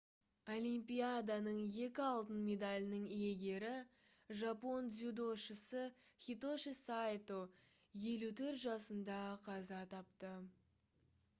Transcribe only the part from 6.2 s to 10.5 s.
хитоши сайто 54 жасында қаза тапты